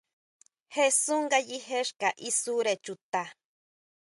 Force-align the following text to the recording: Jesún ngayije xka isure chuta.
Jesún 0.75 1.21
ngayije 1.25 1.79
xka 1.89 2.09
isure 2.29 2.73
chuta. 2.85 3.23